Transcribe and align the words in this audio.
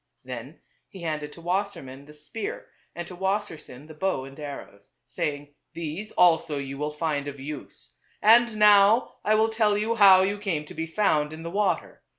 Then 0.23 0.61
he 0.89 1.03
handed 1.03 1.31
to 1.33 1.41
Wassermann 1.43 2.05
the 2.07 2.13
spear 2.15 2.71
and 2.95 3.07
to 3.07 3.15
Wassersein 3.15 3.85
the 3.87 3.93
bow 3.93 4.23
and 4.25 4.39
arrows, 4.39 4.93
saying," 5.05 5.53
These 5.75 6.09
also 6.13 6.57
you 6.57 6.79
will 6.79 6.89
find 6.89 7.27
of 7.27 7.39
use. 7.39 7.97
And 8.19 8.57
now 8.57 9.17
I 9.23 9.35
will 9.35 9.49
tell 9.49 9.77
you 9.77 9.93
how 9.93 10.23
you 10.23 10.39
came 10.39 10.65
to 10.65 10.73
be 10.73 10.87
found 10.87 11.33
in 11.33 11.43
the 11.43 11.51
water. 11.51 12.01